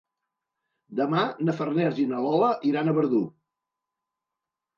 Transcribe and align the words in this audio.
Demà 0.99 1.25
na 1.49 1.55
Farners 1.59 1.99
i 2.05 2.07
na 2.15 2.23
Lola 2.25 2.49
iran 2.71 2.91
a 2.91 2.97
Verdú. 3.01 3.21